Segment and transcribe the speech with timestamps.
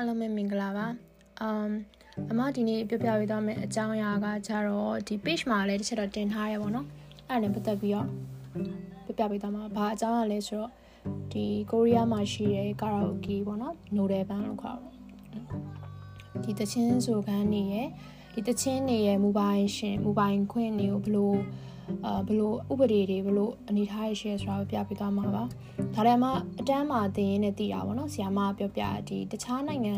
[0.00, 0.86] အားလုံးပဲမင်္ဂလာပါ
[1.40, 1.70] အမ်
[2.30, 6.86] အမဒီနေ့ပြောပြပေးသွားမယ့်အကြောင်းအရာကကြတော့ဒီ page မှာလည်းတစ်ချက်တော့တင်ထားရဲပေါ့နော်
[7.28, 8.08] အဲ့ဒါနဲ့ပတ်သက်ပြီးတော့
[9.04, 10.70] ပြောပြပေးသွားမှာဘာအကြောင်းအရာလဲဆိုတော့
[11.32, 14.94] ဒီကိုရီးယားမှာရှိတဲ့ကာရာအိုကေပေါ့နော်နိုဒယ်ဘန်လို့ခေါ်တော့
[16.44, 17.88] ဒီတချင်းဆိုခန်းနေရဲ့
[18.34, 21.38] ဒီတချင်းနေရဲ့မူပိုင်ရှင်မူပိုင်ခွင့်တွေကိုဘလို့
[22.04, 25.42] အာဘလို့ဥပဒေတွေဘလို့အနေထားရရှယ်ဆိုတာကိုပြပြသွားမှာပါ
[25.94, 29.96] ဒါလည်းမှအတန်းမှာသင်ရင်းနဲ့သိတာပေါ့နော်ဆရာမပြောပြဒီတခြားနိုင်ငံ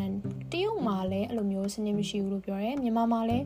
[0.52, 3.44] တရုတ်မှာလည်းအဲ့လိုမျိုးစနစ်မရှိဘူးလို့ပြောတယ်မြန်မာမှာလည်း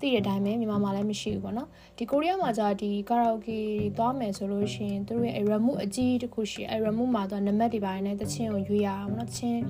[0.00, 1.68] သိတဲ့အတိုင်းပဲမြန်မာမှာလည်းမရှိဘူးပေါ့နော်
[1.98, 3.60] ဒီကိုရီးယားမှာじゃဒီကာရာအိုကေ
[3.96, 9.62] သွားမယ်ဆိုလို့ရှိရင်သူတို့ရဲ့ remote အကြီးတစ်ခုရှိအဲ remote မှာတော့နံပါတ်တွေပိုင်းနဲ့တချင်းကိုရွေးရအောင်ပေါ့နော်တချင်း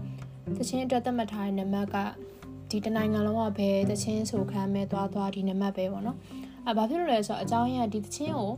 [0.59, 1.97] တချင်းအတွက်သတ်မှတ်ထားတဲ့နံပါတ်က
[2.71, 6.19] ဒီတနိုင်ငံလုံးကဘယ်တချင်းဆိုခမ်းမဲ့သွားသွားဒီနံပါတ်ပဲပေါ့နော်
[6.69, 8.53] အဲဘာဖြစ်လို့လဲဆိုတော့အကြောင်းရင်းကဒီတချင်းကို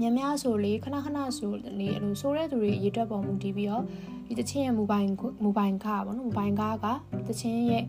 [0.00, 3.84] မြများဆိုလေခဏခဏဆိုလေအဲ့လိုဆိုတဲ့သူတွေရေတွက်ပေါ်မူတည်ပြီးတော့
[4.26, 5.08] ဒီတချင်းရဲ့မူပိုင်
[5.44, 6.86] မူပိုင်ကားပေါ့နော်မူပိုင်ကားက
[7.28, 7.84] တချင်းရဲ့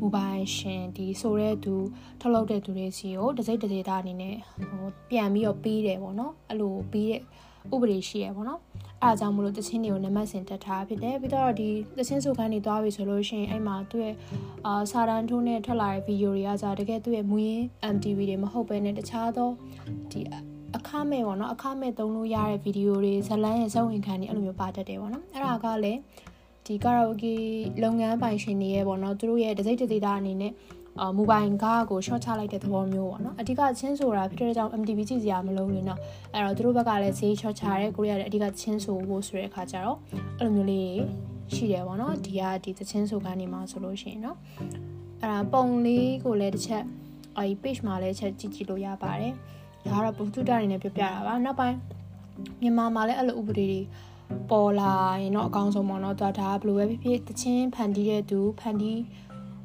[0.00, 1.74] မူပိုင်ရှင်ဒီဆိုတဲ့သူ
[2.20, 4.34] ထုတ်လုပ်တဲ့သူတွေစီကိုတစိမ့်တစိမ့်သားအနေနဲ့
[4.68, 7.20] ဟိုပြန်ပြီးတော့ပေးတယ်ပေါ့နော်အဲ့လိုပေးတဲ့
[7.74, 8.60] ဥပဒေရှိရပေါ့နော်
[9.02, 14.14] အဲအကြောင်းမလို့တချင်းတွေကိုနံပါတ်စင်တက်ထားဖြစ်တယ်ပြီးတော့ဒီတချင်းစုခန်းတွေသွားပြီဆိုလို့ရှိရင်အဲ့မှာသူ့ရဲ့
[14.66, 19.50] အာစာတန်းထိုးနဲ့ထွက်လာတဲ့ဗီဒီယိုတွေကကြာတကယ်သူ့ရဲ့မူရင်း MTV တွေမဟုတ်ဘဲနဲ့တခြားသော
[20.10, 20.20] ဒီ
[20.76, 26.00] အခမဲ့ပေါ့နော်အခမဲ့သုံးလို့ရတဲ့ဗီဒီယိုတွေဇလန်းရဲ့ဇဝင်ခံတွေအဲ့လိုမျိုးပါတတ်တယ်ပေါ့နော်အဲ့ဒါကလည်း
[26.66, 27.34] ဒီကာရာအိုကေ
[27.82, 30.52] လုပ်ငန်းပိုင်ရှင်တွေရဲ့ပေါ့နော်သူတို့ရဲ့ဒစိမ့်ဒစိမ့်သားအနေနဲ့
[31.00, 36.00] အာမိုဘိုင်ကားကို short ချလိုက်တဲ့သဘောမျိုးပေါ့နော်အဓိကချင်းဆိုတာဖြစ်တဲ့ကြောင့် MTV ကြည့်စရာမလိုဘူးလေနော်
[36.34, 39.98] အဲ့တော့သူတို့ဘက်ကလည်းဈေး short ချတယ်ကိုရီးယားလည်းအဓိကချင်းဆိုဖို့ဆိုတဲ့အခါကျတော့
[40.38, 40.92] အဲ့လိုမျိုးလေး
[41.54, 44.38] ရှိတယ်ပေါ့နော်ဒီကဒီသချင်းဆိုကနေမှဆိုလို့ရှိရင်နော်
[45.20, 46.84] အဲ့ဒါပုံလေးကိုလည်းတစ်ချက်
[47.36, 49.32] အဲဒီ page မှာလည်းချက်ကြည့်ကြည့်လို့ရပါတယ်
[49.86, 51.76] ဒါကတော့ပုထုတအနေနဲ့ပြပြတာပါနောက်ပိုင်း
[52.60, 53.80] မြန်မာမှာလည်းအဲ့လိုဥပဒေတွေ
[54.50, 59.00] ပေါ်လာရင်တော့အကောင်းဆုံးပေါ့နော်ဒါဒါဘယ်လိုပဲဖြစ်ဖြစ်တချင်းဖန်တီးတဲ့သူဖန်တီး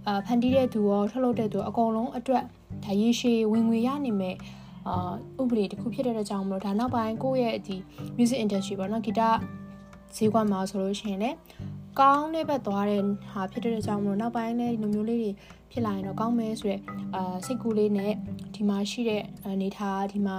[0.07, 2.43] အာဖန်တီးတဲ့သူရောထုတ်လုပ်တဲ့သူအကုန်လုံးအတွက်
[2.85, 4.35] ဒါရေရှည်ဝင်ငွေရနိုင်မဲ့
[4.87, 7.77] အာဥပဒေတစ်ခုဖြစ်တဲ့အကြောင်းမလို့ဒါနောက်ပိုင်းကိုယ့်ရဲ့ဒီ
[8.17, 9.21] music industry ပေါ့နော်ဂီတ
[10.15, 11.37] ဈေးကွက်မှာဆိုလို့ရှိရင်လည်း
[11.99, 13.01] ကောင်းတဲ့ဘက်သွားတဲ့
[13.31, 15.31] ဟာဖြစ်တဲ့အကြောင်းမလို့နောက်ပိုင်းလည်းဒီလိုမျိုးလေးတွေ
[15.71, 16.81] ဖြစ်လာရင်တော့ကောင်းမယ်ဆိုတော့
[17.15, 18.13] အာစိတ်ကူးလေးနဲ့
[18.55, 20.37] ဒီမှာရှိတဲ့အနေထားဒီမှာ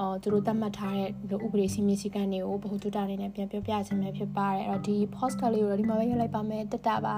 [0.00, 1.10] အော်သူတို့သတ်မှတ်ထားတဲ့
[1.44, 7.16] ဥပဒေစည်းမျဉ်းစည်းကမ်းတွေကိုဘ ഹു တုတအနေနဲ့ပြန်ပြောပြခြင်းပဲဖြစ်ပါတယ်အဲ့တော့ဒီ post ကလေးကိုတော့ဒီမှာပဲရလိုက်ပါမယ်တက်တာပါ